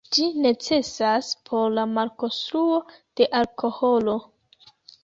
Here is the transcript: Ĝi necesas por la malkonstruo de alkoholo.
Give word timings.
Ĝi 0.15 0.23
necesas 0.45 1.29
por 1.51 1.67
la 1.81 1.85
malkonstruo 1.93 2.81
de 3.21 3.31
alkoholo. 3.43 4.19